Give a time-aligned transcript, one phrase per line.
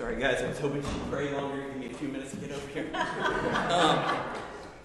[0.00, 1.62] Sorry, guys, I was hoping she'd pray longer.
[1.62, 2.88] Give me a few minutes to get over here.
[3.68, 4.02] um,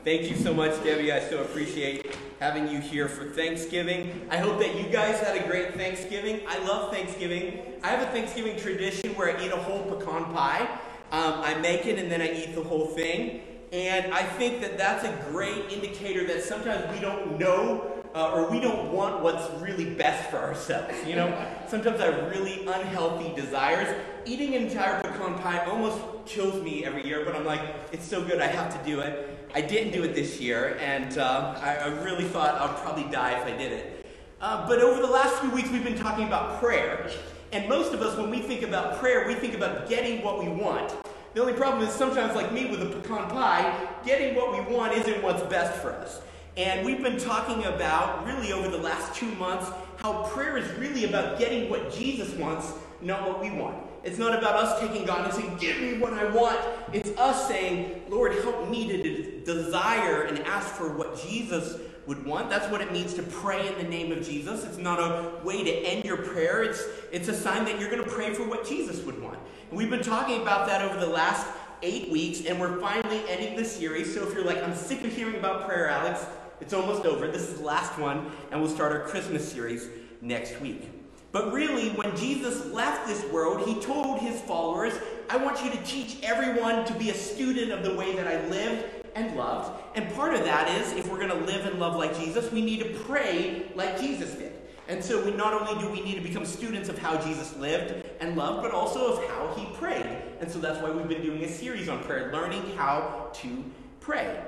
[0.03, 1.13] thank you so much, Debbie.
[1.13, 4.27] I so appreciate having you here for Thanksgiving.
[4.29, 6.41] I hope that you guys had a great Thanksgiving.
[6.49, 7.61] I love Thanksgiving.
[7.81, 10.67] I have a Thanksgiving tradition where I eat a whole pecan pie.
[11.13, 13.39] Um, I make it and then I eat the whole thing.
[13.71, 18.49] And I think that that's a great indicator that sometimes we don't know uh, or
[18.49, 20.95] we don't want what's really best for ourselves.
[21.05, 23.93] You know, sometimes I have really unhealthy desires.
[24.23, 27.61] Eating an entire pecan pie almost kills me every year, but I'm like,
[27.91, 29.49] it's so good, I have to do it.
[29.53, 33.39] I didn't do it this year, and uh, I, I, really thought I'd probably die
[33.39, 34.05] if I did it.
[34.41, 37.09] Uh, but over the last few weeks, we've been talking about prayer.
[37.51, 40.49] And most of us, when we think about prayer, we think about getting what we
[40.49, 40.93] want.
[41.33, 44.93] The only problem is sometimes, like me with a pecan pie, getting what we want
[44.93, 46.21] isn't what's best for us.
[46.57, 51.03] And we've been talking about, really over the last two months, how prayer is really
[51.03, 53.77] about getting what Jesus wants, not what we want.
[54.05, 56.59] It's not about us taking God and saying, Give me what I want.
[56.93, 62.49] It's us saying, Lord, help me to desire and ask for what Jesus would want.
[62.49, 64.63] That's what it means to pray in the name of Jesus.
[64.63, 68.03] It's not a way to end your prayer, it's, it's a sign that you're going
[68.03, 69.39] to pray for what Jesus would want.
[69.69, 71.47] And we've been talking about that over the last
[71.81, 74.13] eight weeks, and we're finally ending the series.
[74.13, 76.25] So if you're like, I'm sick of hearing about prayer, Alex,
[76.61, 77.27] it's almost over.
[77.27, 79.87] This is the last one, and we'll start our Christmas series
[80.21, 80.89] next week.
[81.31, 84.93] But really, when Jesus left this world, he told his followers,
[85.29, 88.47] I want you to teach everyone to be a student of the way that I
[88.47, 89.81] lived and loved.
[89.95, 92.63] And part of that is, if we're going to live and love like Jesus, we
[92.63, 94.53] need to pray like Jesus did.
[94.87, 98.05] And so we not only do we need to become students of how Jesus lived
[98.21, 100.05] and loved, but also of how he prayed.
[100.39, 103.63] And so that's why we've been doing a series on prayer, learning how to
[103.99, 104.41] pray.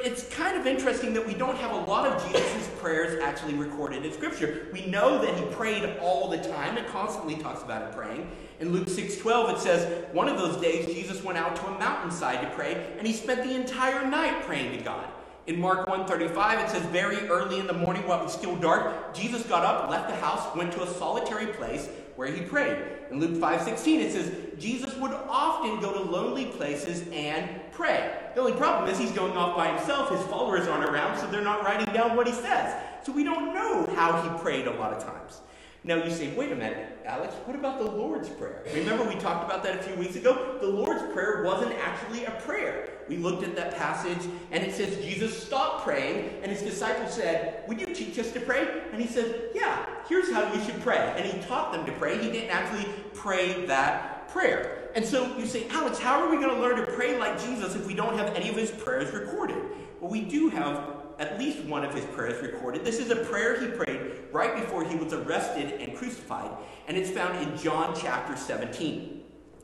[0.00, 4.04] It's kind of interesting that we don't have a lot of Jesus' prayers actually recorded
[4.04, 4.68] in Scripture.
[4.72, 6.78] We know that he prayed all the time.
[6.78, 8.30] It constantly talks about him praying.
[8.60, 12.40] In Luke 6:12, it says, one of those days Jesus went out to a mountainside
[12.42, 15.06] to pray, and he spent the entire night praying to God.
[15.46, 19.14] In Mark 1:35, it says, very early in the morning while it was still dark,
[19.14, 22.76] Jesus got up, left the house, went to a solitary place where he prayed.
[23.10, 27.48] In Luke 5:16 it says Jesus would often go to lonely places and
[27.78, 28.12] pray.
[28.34, 31.40] The only problem is he's going off by himself, his followers aren't around, so they're
[31.40, 32.74] not writing down what he says.
[33.04, 35.40] So we don't know how he prayed a lot of times.
[35.84, 38.64] Now you say, wait a minute, Alex, what about the Lord's Prayer?
[38.74, 40.58] Remember we talked about that a few weeks ago?
[40.60, 42.90] The Lord's Prayer wasn't actually a prayer.
[43.08, 47.62] We looked at that passage and it says Jesus stopped praying and his disciples said,
[47.68, 48.82] Would you teach us to pray?
[48.92, 51.14] And he said, Yeah, here's how you should pray.
[51.16, 52.18] And he taught them to pray.
[52.18, 54.90] He didn't actually pray that prayer.
[54.94, 57.74] And so you say, Alex, how are we going to learn to pray like Jesus
[57.74, 59.62] if we don't have any of his prayers recorded?
[60.00, 62.84] Well, we do have at least one of his prayers recorded.
[62.84, 66.50] This is a prayer he prayed right before he was arrested and crucified,
[66.86, 69.17] and it's found in John chapter 17.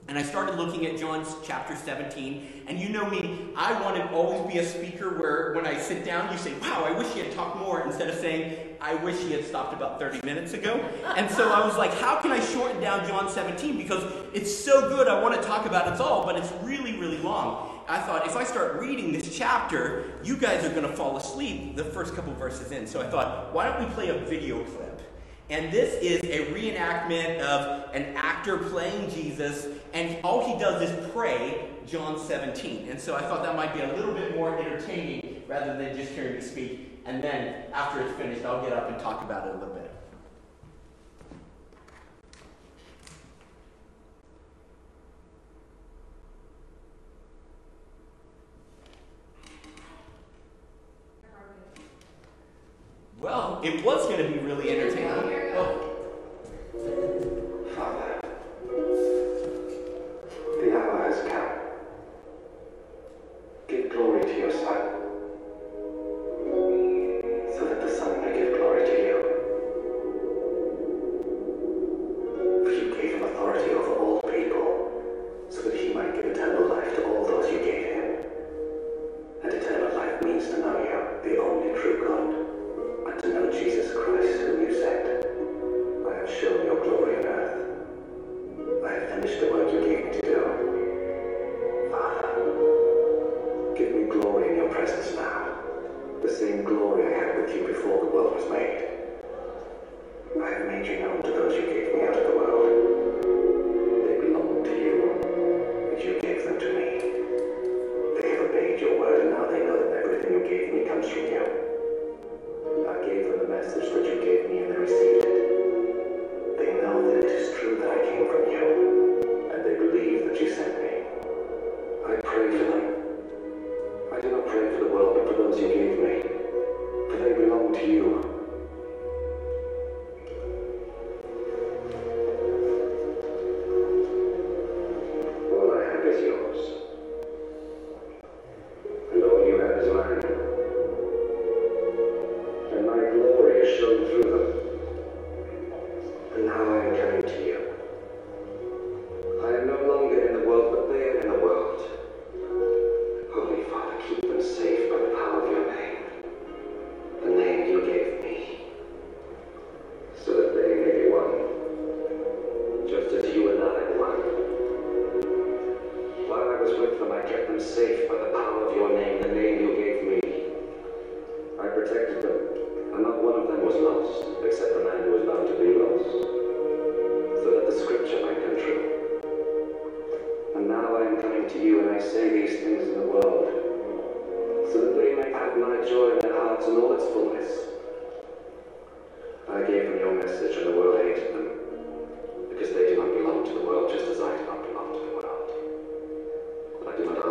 [0.06, 4.06] And I started looking at John chapter 17, and you know me, I want to
[4.10, 7.20] always be a speaker where when I sit down, you say, Wow, I wish he
[7.20, 10.74] had talked more, instead of saying, I wish he had stopped about 30 minutes ago.
[11.16, 13.78] And so I was like, How can I shorten down John 17?
[13.78, 14.04] Because
[14.34, 17.80] it's so good, I want to talk about it all, but it's really, really long.
[17.88, 21.76] I thought if I start reading this chapter, you guys are going to fall asleep
[21.76, 22.86] the first couple verses in.
[22.86, 24.94] So I thought, why don't we play a video clip?
[25.50, 31.10] And this is a reenactment of an actor playing Jesus, and all he does is
[31.12, 32.88] pray John 17.
[32.90, 36.12] And so I thought that might be a little bit more entertaining rather than just
[36.12, 37.00] hearing me speak.
[37.06, 39.90] And then after it's finished, I'll get up and talk about it a little bit.
[53.20, 55.23] Well, it was going to be really entertaining.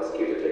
[0.03, 0.42] I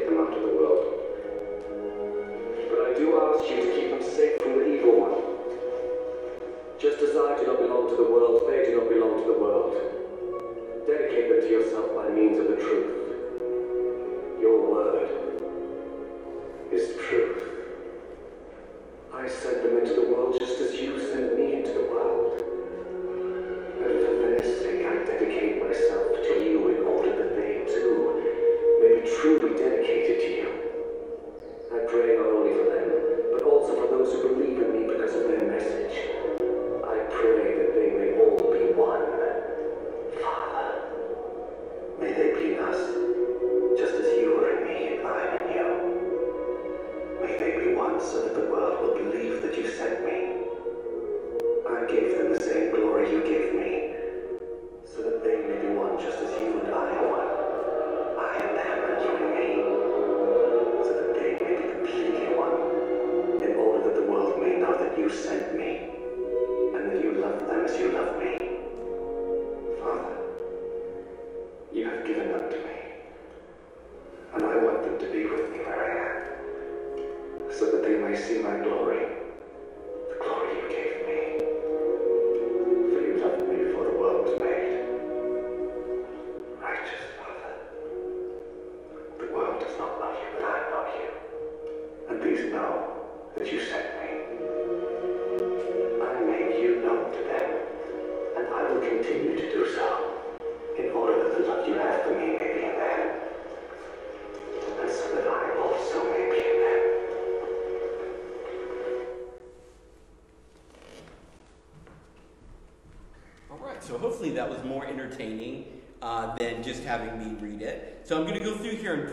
[48.04, 50.21] so that the world will believe that you sent me.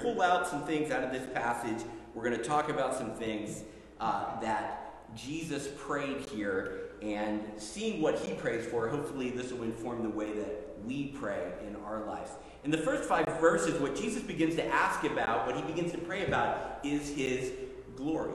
[0.01, 1.85] Pull out some things out of this passage.
[2.15, 3.65] We're going to talk about some things
[4.01, 8.89] uh, that Jesus prayed here and seeing what he prays for.
[8.89, 12.33] Hopefully, this will inform the way that we pray in our lives.
[12.65, 15.99] In the first five verses, what Jesus begins to ask about, what he begins to
[15.99, 17.53] pray about, is his
[17.97, 18.33] glory.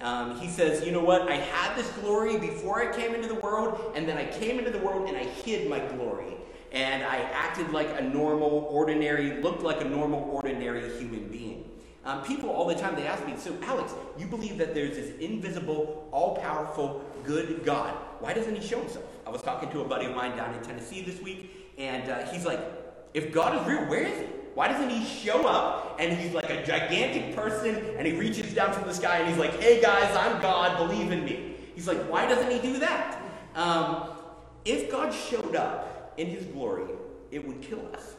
[0.00, 1.30] Um, he says, You know what?
[1.30, 4.70] I had this glory before I came into the world, and then I came into
[4.70, 6.34] the world and I hid my glory.
[6.74, 11.70] And I acted like a normal, ordinary, looked like a normal, ordinary human being.
[12.04, 15.16] Um, people all the time, they ask me, So, Alex, you believe that there's this
[15.18, 17.94] invisible, all powerful, good God.
[18.18, 19.04] Why doesn't he show himself?
[19.24, 22.26] I was talking to a buddy of mine down in Tennessee this week, and uh,
[22.26, 22.60] he's like,
[23.14, 24.26] If God is real, where is he?
[24.54, 28.72] Why doesn't he show up and he's like a gigantic person and he reaches down
[28.72, 31.56] from the sky and he's like, hey guys, I'm God, believe in me?
[31.74, 33.20] He's like, why doesn't he do that?
[33.56, 34.10] Um,
[34.64, 36.84] if God showed up in his glory,
[37.30, 38.14] it would kill us.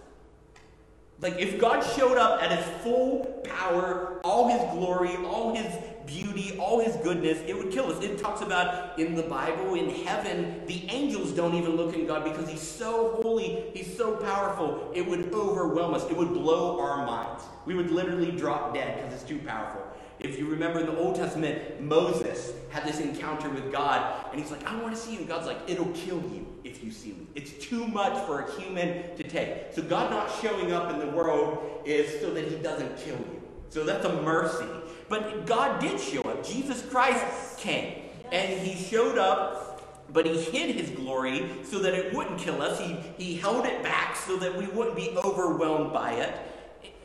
[1.21, 5.73] Like if God showed up at his full power, all his glory, all his
[6.05, 8.03] beauty, all his goodness, it would kill us.
[8.03, 12.25] It talks about in the Bible, in heaven, the angels don't even look in God
[12.25, 16.03] because he's so holy, he's so powerful, it would overwhelm us.
[16.09, 17.43] It would blow our minds.
[17.65, 19.81] We would literally drop dead because it's too powerful.
[20.19, 24.51] If you remember in the Old Testament, Moses had this encounter with God, and he's
[24.51, 25.19] like, I want to see you.
[25.19, 27.27] And God's like, it'll kill you if you see me.
[27.35, 29.71] It's too much for a human to take.
[29.71, 33.41] So God not showing up in the world is so that he doesn't kill you.
[33.69, 34.65] So that's a mercy.
[35.07, 36.45] But God did show up.
[36.45, 38.01] Jesus Christ came.
[38.31, 42.79] And he showed up, but he hid his glory so that it wouldn't kill us.
[42.79, 46.33] He, he held it back so that we wouldn't be overwhelmed by it.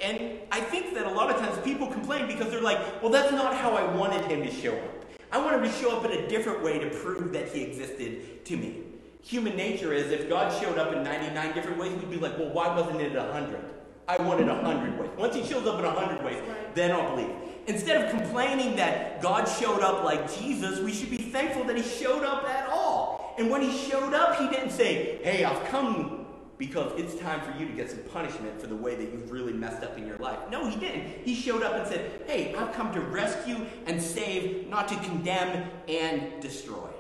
[0.00, 3.33] And I think that a lot of times people complain because they're like, well, that's
[3.33, 5.05] not how I wanted him to show up.
[5.31, 8.45] I want him to show up in a different way to prove that he existed
[8.47, 8.90] to me.
[9.23, 12.50] Human nature is if God showed up in 99 different ways, we'd be like, well,
[12.50, 13.61] why wasn't it 100?
[14.09, 15.11] I wanted 100 ways.
[15.17, 16.43] Once he shows up in 100 ways,
[16.75, 17.31] then I'll believe.
[17.67, 21.83] Instead of complaining that God showed up like Jesus, we should be thankful that he
[21.83, 23.35] showed up at all.
[23.39, 26.21] And when he showed up, he didn't say, hey, I've come
[26.61, 29.53] because it's time for you to get some punishment for the way that you've really
[29.53, 30.39] messed up in your life.
[30.50, 31.25] No, he didn't.
[31.25, 35.71] He showed up and said, Hey, I've come to rescue and save, not to condemn
[35.89, 36.91] and destroy.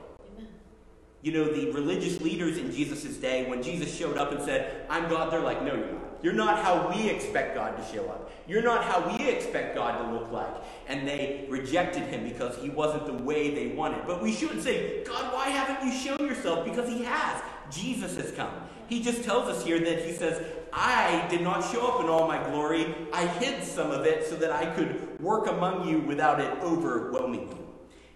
[1.22, 5.08] You know, the religious leaders in Jesus' day, when Jesus showed up and said, I'm
[5.10, 6.10] God, they're like, no, you're not.
[6.22, 8.30] You're not how we expect God to show up.
[8.46, 10.54] You're not how we expect God to look like.
[10.86, 14.06] And they rejected him because he wasn't the way they wanted.
[14.06, 16.64] But we shouldn't say, God, why haven't you shown yourself?
[16.64, 17.42] Because he has.
[17.70, 18.52] Jesus has come.
[18.86, 22.26] He just tells us here that he says, I did not show up in all
[22.26, 22.94] my glory.
[23.12, 27.48] I hid some of it so that I could work among you without it overwhelming
[27.48, 27.69] you.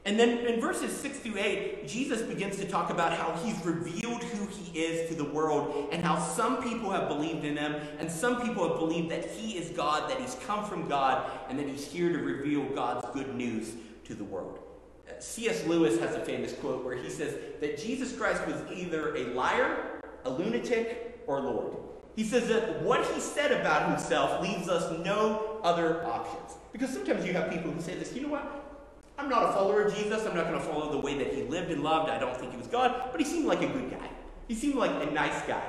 [0.06, 4.22] And then in verses 6 through 8, Jesus begins to talk about how he's revealed
[4.22, 8.10] who he is to the world and how some people have believed in him and
[8.10, 11.66] some people have believed that he is God, that he's come from God, and that
[11.66, 13.72] he's here to reveal God's good news
[14.04, 14.58] to the world.
[15.20, 15.66] C.S.
[15.66, 20.00] Lewis has a famous quote where he says that Jesus Christ was either a liar,
[20.24, 21.76] a lunatic, or Lord.
[22.14, 26.58] He says that what he said about himself leaves us no other options.
[26.72, 28.63] Because sometimes you have people who say this, you know what?
[29.16, 30.26] I'm not a follower of Jesus.
[30.26, 32.10] I'm not going to follow the way that he lived and loved.
[32.10, 34.08] I don't think he was God, but he seemed like a good guy.
[34.48, 35.62] He seemed like a nice guy.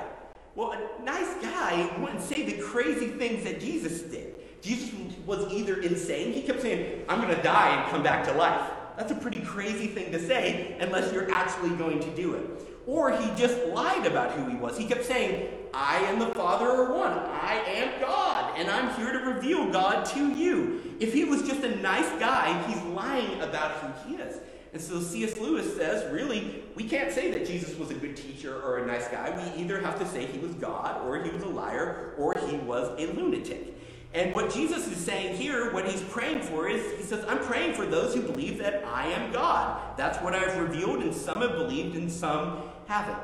[0.54, 4.34] Well, a nice guy wouldn't say the crazy things that Jesus did.
[4.62, 4.92] Jesus
[5.26, 8.70] was either insane, he kept saying, I'm going to die and come back to life.
[8.96, 12.50] That's a pretty crazy thing to say unless you're actually going to do it.
[12.86, 14.78] Or he just lied about who he was.
[14.78, 17.12] He kept saying, I and the Father are one.
[17.12, 20.96] I am God, and I'm here to reveal God to you.
[20.98, 24.40] If he was just a nice guy, he's lying about who he is.
[24.72, 25.38] And so C.S.
[25.38, 29.08] Lewis says, really, we can't say that Jesus was a good teacher or a nice
[29.08, 29.30] guy.
[29.30, 32.56] We either have to say he was God, or he was a liar, or he
[32.56, 33.74] was a lunatic.
[34.12, 37.74] And what Jesus is saying here, what he's praying for is, he says, I'm praying
[37.74, 39.96] for those who believe that I am God.
[39.96, 43.18] That's what I've revealed, and some have believed, and some haven't.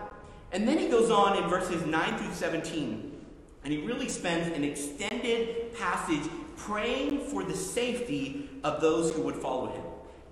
[0.53, 3.12] And then he goes on in verses 9 through 17,
[3.64, 6.23] and he really spends an extended passage
[6.57, 9.83] praying for the safety of those who would follow him.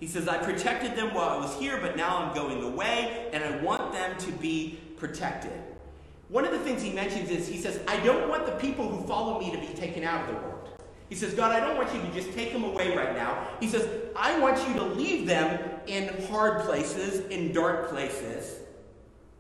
[0.01, 3.45] He says, I protected them while I was here, but now I'm going away, and
[3.45, 5.53] I want them to be protected.
[6.29, 9.07] One of the things he mentions is he says, I don't want the people who
[9.07, 10.69] follow me to be taken out of the world.
[11.09, 13.49] He says, God, I don't want you to just take them away right now.
[13.59, 15.59] He says, I want you to leave them
[15.89, 18.61] in hard places, in dark places,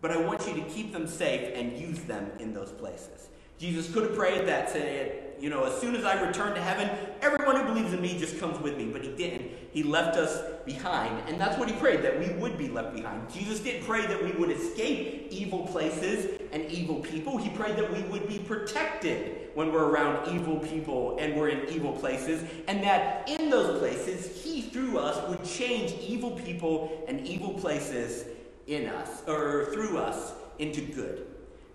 [0.00, 3.28] but I want you to keep them safe and use them in those places.
[3.60, 6.90] Jesus could have prayed that, said, you know, as soon as I return to heaven,
[7.20, 8.86] everyone who believes in me just comes with me.
[8.86, 9.50] But he didn't.
[9.70, 11.28] He left us behind.
[11.28, 13.30] And that's what he prayed, that we would be left behind.
[13.30, 17.36] Jesus didn't pray that we would escape evil places and evil people.
[17.36, 21.68] He prayed that we would be protected when we're around evil people and we're in
[21.68, 22.42] evil places.
[22.66, 28.24] And that in those places, he, through us, would change evil people and evil places
[28.66, 31.26] in us, or through us, into good.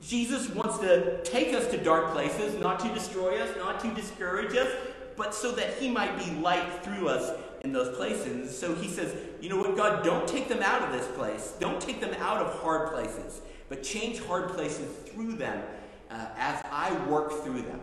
[0.08, 4.56] Jesus wants to take us to dark places, not to destroy us, not to discourage
[4.56, 4.70] us,
[5.16, 8.56] but so that he might be light through us in those places.
[8.56, 11.56] So he says, you know what, God, don't take them out of this place.
[11.60, 15.64] Don't take them out of hard places, but change hard places through them
[16.12, 17.82] uh, as I work through them.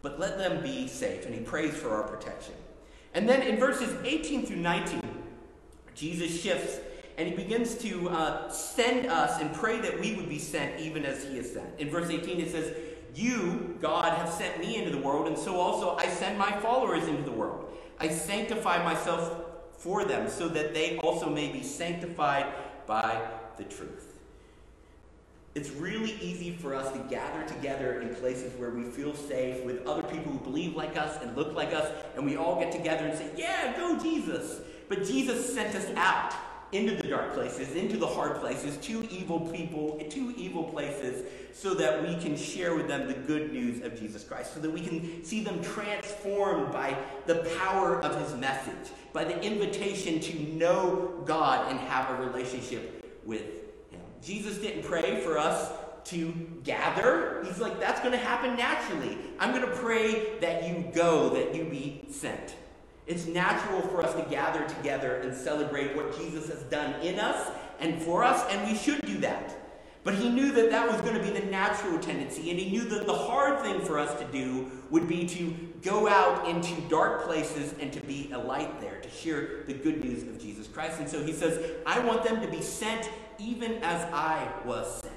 [0.00, 1.26] But let them be safe.
[1.26, 2.54] And he prays for our protection.
[3.12, 5.02] And then in verses 18 through 19,
[5.94, 6.80] Jesus shifts
[7.16, 11.04] and he begins to uh, send us and pray that we would be sent even
[11.04, 11.68] as he is sent.
[11.78, 12.74] In verse 18, it says,
[13.14, 17.06] You, God, have sent me into the world, and so also I send my followers
[17.06, 17.72] into the world.
[18.00, 19.42] I sanctify myself
[19.78, 22.46] for them, so that they also may be sanctified
[22.86, 23.20] by
[23.56, 24.10] the truth.
[25.54, 29.86] It's really easy for us to gather together in places where we feel safe with
[29.86, 33.06] other people who believe like us and look like us, and we all get together
[33.06, 34.62] and say, Yeah, go Jesus.
[34.88, 36.34] But Jesus sent us out
[36.74, 41.72] into the dark places, into the hard places, to evil people, to evil places, so
[41.74, 44.80] that we can share with them the good news of Jesus Christ, so that we
[44.80, 51.22] can see them transformed by the power of his message, by the invitation to know
[51.24, 53.42] God and have a relationship with
[53.90, 54.00] him.
[54.20, 55.70] Jesus didn't pray for us
[56.06, 56.32] to
[56.64, 57.42] gather.
[57.46, 59.16] He's like, that's going to happen naturally.
[59.38, 62.56] I'm going to pray that you go, that you be sent.
[63.06, 67.50] It's natural for us to gather together and celebrate what Jesus has done in us
[67.80, 69.56] and for us, and we should do that.
[70.04, 72.84] But he knew that that was going to be the natural tendency, and he knew
[72.90, 77.24] that the hard thing for us to do would be to go out into dark
[77.24, 81.00] places and to be a light there, to share the good news of Jesus Christ.
[81.00, 85.13] And so he says, I want them to be sent even as I was sent.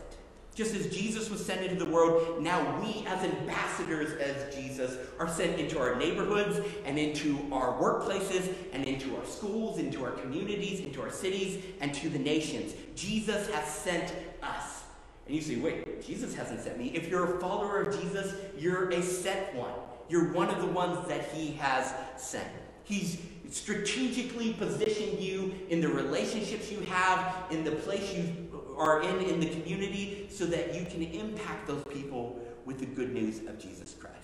[0.58, 5.30] Just as Jesus was sent into the world, now we as ambassadors as Jesus are
[5.30, 10.80] sent into our neighborhoods and into our workplaces and into our schools, into our communities,
[10.80, 12.74] into our cities, and to the nations.
[12.96, 14.12] Jesus has sent
[14.42, 14.82] us.
[15.28, 16.88] And you say, wait, Jesus hasn't sent me.
[16.88, 19.74] If you're a follower of Jesus, you're a sent one.
[20.10, 22.50] You're one of the ones that he has sent.
[22.84, 23.22] He's
[23.52, 28.47] strategically positioned you in the relationships you have, in the place you
[28.78, 33.14] are in in the community so that you can impact those people with the good
[33.14, 34.16] news of Jesus Christ.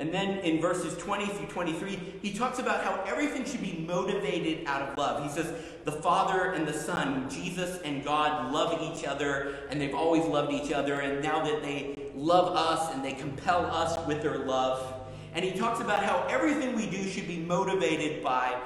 [0.00, 4.64] And then in verses 20 through 23, he talks about how everything should be motivated
[4.66, 5.24] out of love.
[5.24, 5.52] He says,
[5.84, 10.52] the Father and the Son, Jesus and God, love each other, and they've always loved
[10.52, 14.94] each other, and now that they love us and they compel us with their love.
[15.34, 18.56] And he talks about how everything we do should be motivated by.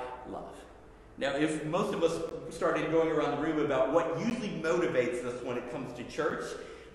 [1.22, 5.40] Now, if most of us started going around the room about what usually motivates us
[5.44, 6.42] when it comes to church,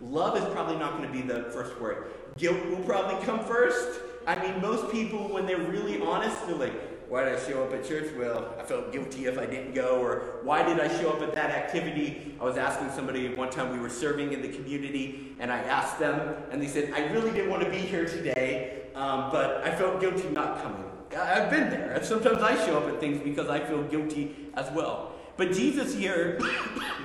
[0.01, 2.12] love is probably not going to be the first word.
[2.38, 4.01] Guilt will probably come first.
[4.27, 6.74] I mean, most people, when they're really honest, they're like,
[7.10, 8.12] why did I show up at church?
[8.18, 10.02] Well, I felt guilty if I didn't go.
[10.02, 12.36] Or why did I show up at that activity?
[12.40, 16.00] I was asking somebody one time we were serving in the community, and I asked
[16.00, 19.74] them, and they said, I really didn't want to be here today, um, but I
[19.74, 20.84] felt guilty not coming.
[21.18, 21.98] I've been there.
[22.04, 25.14] Sometimes I show up at things because I feel guilty as well.
[25.38, 26.40] But Jesus here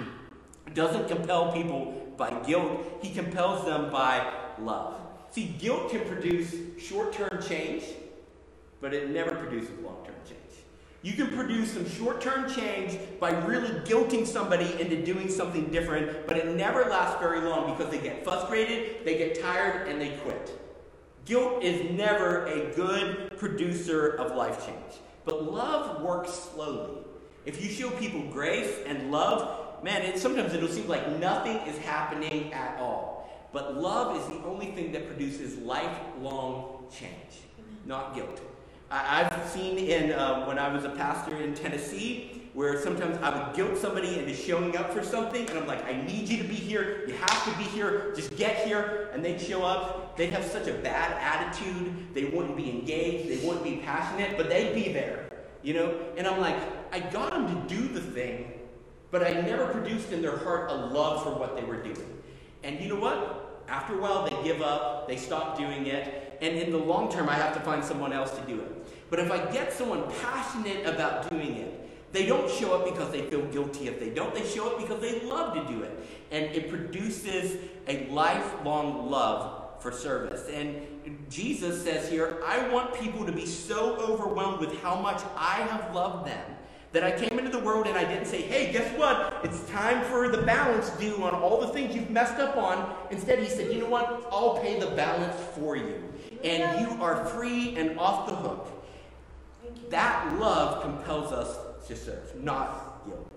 [0.74, 5.00] doesn't compel people by guilt, he compels them by love.
[5.30, 7.84] See, guilt can produce short term change,
[8.82, 10.38] but it never produces long term change.
[11.02, 16.26] You can produce some short term change by really guilting somebody into doing something different,
[16.26, 20.10] but it never lasts very long because they get frustrated, they get tired, and they
[20.18, 20.58] quit.
[21.24, 25.00] Guilt is never a good producer of life change.
[25.24, 26.98] But love works slowly.
[27.46, 31.78] If you show people grace and love, man, it, sometimes it'll seem like nothing is
[31.78, 33.30] happening at all.
[33.52, 37.42] But love is the only thing that produces lifelong change,
[37.86, 38.40] not guilt.
[38.92, 43.30] I, have seen in um, when I was a pastor in Tennessee where sometimes I
[43.30, 46.44] would guilt somebody into showing up for something, and I'm like, I need you to
[46.44, 47.02] be here.
[47.08, 48.12] You have to be here.
[48.14, 49.08] Just get here.
[49.14, 50.18] And they'd show up.
[50.18, 52.12] They'd have such a bad attitude.
[52.12, 53.30] They wouldn't be engaged.
[53.30, 55.30] They wouldn't be passionate, but they'd be there.
[55.62, 55.98] You know?
[56.18, 56.56] And I'm like,
[56.92, 58.52] I got them to do the thing,
[59.10, 62.18] but I never produced in their heart a love for what they were doing.
[62.62, 63.64] And you know what?
[63.68, 67.28] After a while, they give up, they stop doing it, and in the long term,
[67.28, 68.81] I have to find someone else to do it.
[69.12, 73.20] But if I get someone passionate about doing it, they don't show up because they
[73.20, 74.34] feel guilty if they don't.
[74.34, 76.02] They show up because they love to do it.
[76.30, 80.48] And it produces a lifelong love for service.
[80.48, 80.80] And
[81.28, 85.94] Jesus says here, I want people to be so overwhelmed with how much I have
[85.94, 86.56] loved them
[86.92, 89.40] that I came into the world and I didn't say, hey, guess what?
[89.44, 92.94] It's time for the balance due on all the things you've messed up on.
[93.10, 94.26] Instead, he said, you know what?
[94.32, 96.02] I'll pay the balance for you.
[96.42, 98.81] And you are free and off the hook.
[99.92, 103.30] That love compels us to serve, not guilt.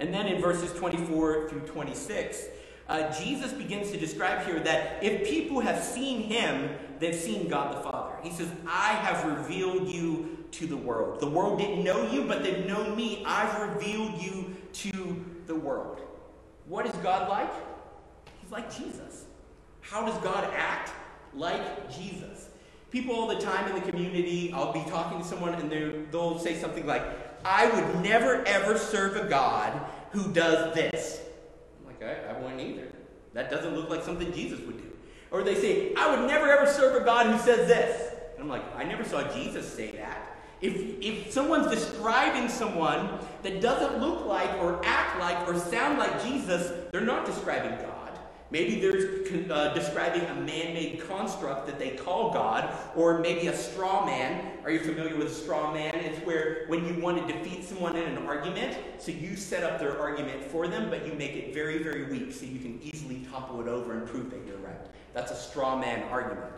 [0.00, 2.46] And then in verses 24 through 26,
[2.88, 7.76] uh, Jesus begins to describe here that if people have seen him, they've seen God
[7.76, 8.16] the Father.
[8.24, 11.20] He says, I have revealed you to the world.
[11.20, 13.22] The world didn't know you, but they've known me.
[13.24, 16.00] I've revealed you to the world.
[16.66, 17.52] What is God like?
[18.42, 19.26] He's like Jesus.
[19.82, 20.90] How does God act?
[21.32, 22.48] Like Jesus.
[22.94, 25.68] People all the time in the community, I'll be talking to someone and
[26.12, 27.02] they'll say something like,
[27.44, 29.72] I would never ever serve a God
[30.12, 31.20] who does this.
[31.80, 32.86] I'm like, I, I wouldn't either.
[33.32, 34.92] That doesn't look like something Jesus would do.
[35.32, 38.14] Or they say, I would never ever serve a God who says this.
[38.34, 40.36] And I'm like, I never saw Jesus say that.
[40.60, 46.22] If, if someone's describing someone that doesn't look like or act like or sound like
[46.22, 47.93] Jesus, they're not describing God.
[48.50, 53.56] Maybe they're uh, describing a man made construct that they call God, or maybe a
[53.56, 54.52] straw man.
[54.64, 55.94] Are you familiar with a straw man?
[55.94, 59.78] It's where when you want to defeat someone in an argument, so you set up
[59.80, 63.26] their argument for them, but you make it very, very weak so you can easily
[63.30, 64.76] topple it over and prove that you're right.
[65.14, 66.52] That's a straw man argument.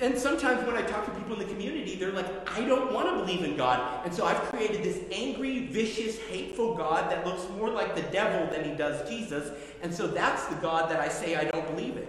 [0.00, 3.08] And sometimes when I talk to people in the community, they're like, I don't want
[3.08, 4.04] to believe in God.
[4.04, 8.46] And so I've created this angry, vicious, hateful God that looks more like the devil
[8.52, 9.50] than he does Jesus.
[9.82, 12.06] And so that's the God that I say I don't believe in.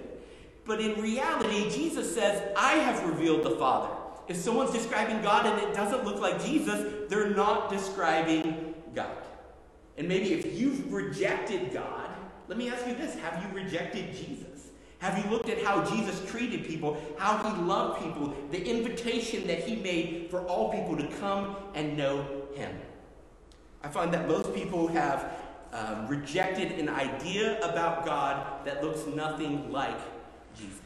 [0.65, 3.93] But in reality, Jesus says, I have revealed the Father.
[4.27, 9.17] If someone's describing God and it doesn't look like Jesus, they're not describing God.
[9.97, 12.09] And maybe if you've rejected God,
[12.47, 14.54] let me ask you this have you rejected Jesus?
[15.05, 19.59] Have you looked at how Jesus treated people, how he loved people, the invitation that
[19.59, 22.75] he made for all people to come and know him?
[23.83, 25.31] I find that most people have
[25.73, 29.99] um, rejected an idea about God that looks nothing like
[30.57, 30.81] Jesus.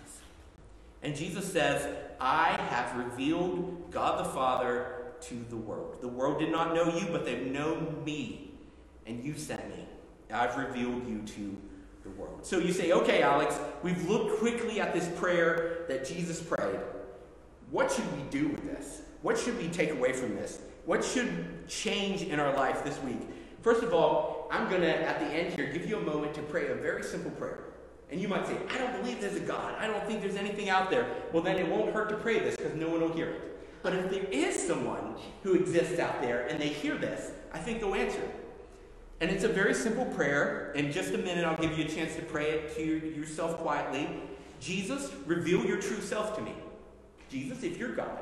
[1.01, 1.87] And Jesus says,
[2.19, 6.01] I have revealed God the Father to the world.
[6.01, 8.51] The world did not know you, but they've known me,
[9.05, 9.85] and you sent me.
[10.29, 11.57] I've revealed you to
[12.09, 12.45] the world.
[12.45, 16.79] So you say, okay, Alex, we've looked quickly at this prayer that Jesus prayed.
[17.71, 19.01] What should we do with this?
[19.21, 20.59] What should we take away from this?
[20.85, 23.21] What should change in our life this week?
[23.61, 26.41] First of all, I'm going to, at the end here, give you a moment to
[26.41, 27.65] pray a very simple prayer.
[28.11, 29.75] And you might say, I don't believe there's a God.
[29.77, 31.07] I don't think there's anything out there.
[31.31, 33.81] Well, then it won't hurt to pray this because no one will hear it.
[33.83, 37.79] But if there is someone who exists out there and they hear this, I think
[37.79, 38.21] they'll answer.
[39.21, 40.71] And it's a very simple prayer.
[40.75, 44.07] In just a minute, I'll give you a chance to pray it to yourself quietly.
[44.59, 46.53] Jesus, reveal your true self to me.
[47.29, 48.17] Jesus, if you're God,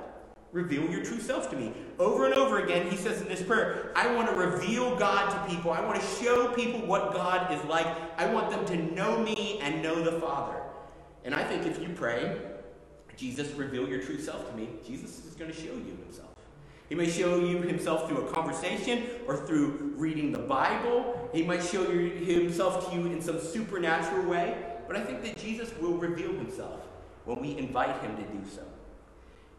[0.51, 1.71] reveal your true self to me.
[1.99, 5.53] Over and over again, he says in this prayer, I want to reveal God to
[5.53, 5.71] people.
[5.71, 7.88] I want to show people what God is like.
[8.17, 10.60] I want them to know me and know the Father.
[11.23, 12.39] And I think if you pray,
[13.15, 16.37] Jesus, reveal your true self to me, Jesus is going to show you himself.
[16.89, 21.30] He may show you himself through a conversation or through reading the Bible.
[21.34, 24.58] He might show you, himself to you in some supernatural way.
[24.88, 26.80] But I think that Jesus will reveal himself
[27.26, 28.63] when we invite him to do so.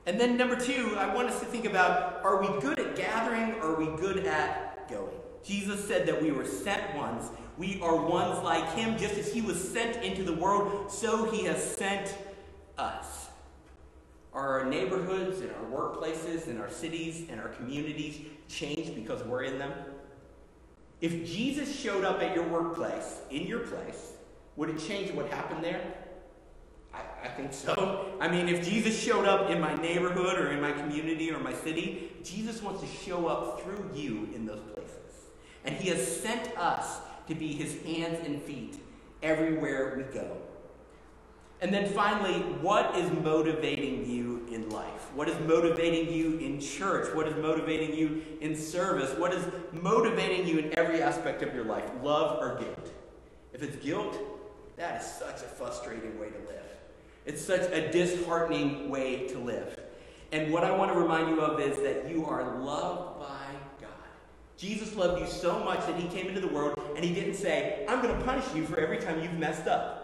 [0.07, 3.53] And then, number two, I want us to think about are we good at gathering
[3.61, 5.15] or are we good at going?
[5.45, 7.31] Jesus said that we were sent ones.
[7.59, 8.97] We are ones like him.
[8.97, 12.17] Just as he was sent into the world, so he has sent
[12.79, 13.28] us.
[14.39, 19.43] Are our neighborhoods and our workplaces and our cities and our communities changed because we're
[19.43, 19.73] in them?
[21.01, 24.13] If Jesus showed up at your workplace, in your place,
[24.55, 25.81] would it change what happened there?
[26.95, 28.13] I, I, think so.
[28.21, 31.53] I mean, if Jesus showed up in my neighborhood or in my community or my
[31.53, 35.25] city, Jesus wants to show up through you in those places.
[35.65, 38.79] And he has sent us to be his hands and feet
[39.21, 40.37] everywhere we go.
[41.61, 45.13] And then finally, what is motivating you in life?
[45.15, 47.13] What is motivating you in church?
[47.15, 49.19] What is motivating you in service?
[49.19, 51.91] What is motivating you in every aspect of your life?
[52.03, 52.93] Love or guilt?
[53.53, 54.17] If it's guilt,
[54.77, 56.65] that is such a frustrating way to live.
[57.27, 59.79] It's such a disheartening way to live.
[60.31, 63.47] And what I want to remind you of is that you are loved by
[63.81, 63.91] God.
[64.57, 67.85] Jesus loved you so much that he came into the world and he didn't say,
[67.89, 69.98] I'm going to punish you for every time you've messed up.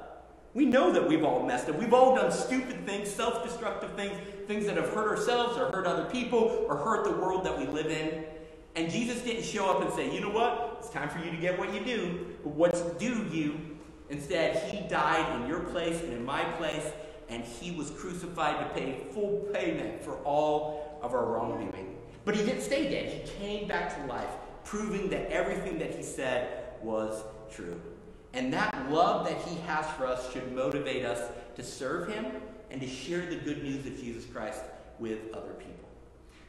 [0.55, 1.77] We know that we've all messed up.
[1.77, 5.87] We've all done stupid things, self destructive things, things that have hurt ourselves or hurt
[5.87, 8.25] other people or hurt the world that we live in.
[8.77, 10.77] And Jesus didn't show up and say, you know what?
[10.79, 12.27] It's time for you to get what you do.
[12.43, 13.75] But what's due you
[14.11, 16.93] Instead, he died in your place and in my place,
[17.29, 21.97] and he was crucified to pay full payment for all of our wrongdoing.
[22.25, 23.13] But he didn't stay dead.
[23.13, 24.31] He came back to life,
[24.65, 27.81] proving that everything that he said was true.
[28.35, 32.27] And that love that he has for us should motivate us to serve him
[32.71, 34.61] and to share the good news of Jesus Christ
[34.99, 35.75] with other people.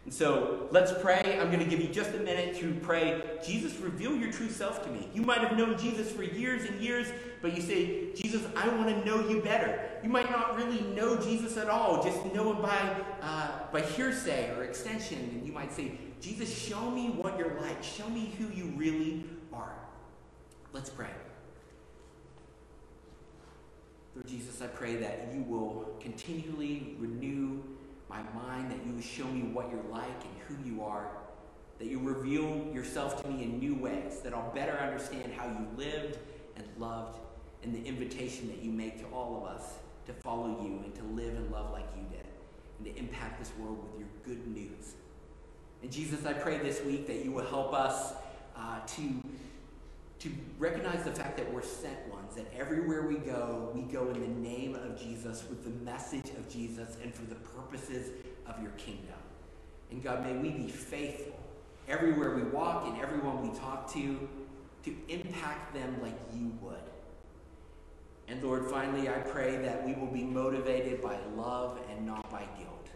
[0.06, 1.40] And so let's pray.
[1.40, 3.22] I'm going to give you just a minute to pray.
[3.46, 5.08] Jesus, reveal your true self to me.
[5.14, 7.08] You might have known Jesus for years and years,
[7.42, 9.80] but you say, Jesus, I want to know you better.
[10.04, 14.52] You might not really know Jesus at all, just know him by, uh, by hearsay
[14.56, 15.18] or extension.
[15.18, 17.84] And you might say, Jesus, show me what you're like.
[17.84, 19.74] Show me who you really are.
[20.72, 21.10] Let's pray.
[24.16, 27.62] Lord Jesus, I pray that you will continually renew
[28.10, 31.10] my mind, that you show me what you're like and who you are,
[31.80, 35.68] that you reveal yourself to me in new ways, that I'll better understand how you
[35.76, 36.20] lived
[36.56, 37.20] and loved,
[37.64, 39.74] and the invitation that you make to all of us
[40.06, 42.26] to follow you and to live and love like you did,
[42.78, 44.94] and to impact this world with your good news.
[45.82, 48.14] And Jesus, I pray this week that you will help us
[48.56, 49.22] uh, to
[50.18, 51.98] to recognize the fact that we're sent
[52.34, 56.50] that everywhere we go, we go in the name of Jesus, with the message of
[56.50, 58.12] Jesus, and for the purposes
[58.48, 59.20] of your kingdom.
[59.92, 61.40] And God, may we be faithful
[61.88, 64.28] everywhere we walk and everyone we talk to,
[64.84, 66.80] to impact them like you would.
[68.28, 72.44] And Lord, finally, I pray that we will be motivated by love and not by
[72.58, 72.90] guilt.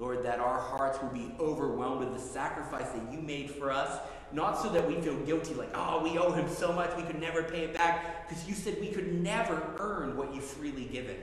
[0.00, 4.00] Lord, that our hearts will be overwhelmed with the sacrifice that you made for us
[4.32, 7.20] not so that we feel guilty, like, oh, we owe him so much, we could
[7.20, 11.16] never pay it back, because you said we could never earn what you've freely given.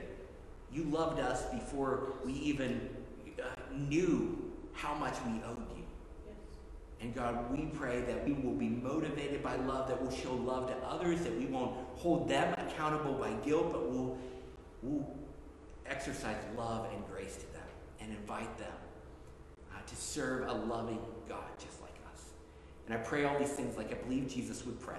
[0.72, 2.90] You loved us before we even
[3.40, 5.84] uh, knew how much we owed you.
[7.00, 10.68] And God, we pray that we will be motivated by love, that we'll show love
[10.68, 14.18] to others, that we won't hold them accountable by guilt, but we'll,
[14.82, 15.08] we'll
[15.86, 17.57] exercise love and grace to them
[18.08, 18.72] and invite them
[19.72, 22.22] uh, to serve a loving God just like us.
[22.86, 24.96] and I pray all these things like I believe Jesus would pray.